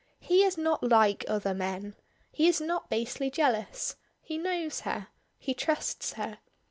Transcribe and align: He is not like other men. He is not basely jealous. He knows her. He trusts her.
He 0.19 0.43
is 0.43 0.57
not 0.57 0.81
like 0.81 1.23
other 1.27 1.53
men. 1.53 1.95
He 2.31 2.47
is 2.47 2.59
not 2.59 2.89
basely 2.89 3.29
jealous. 3.29 3.97
He 4.19 4.35
knows 4.39 4.79
her. 4.79 5.09
He 5.37 5.53
trusts 5.53 6.13
her. 6.13 6.39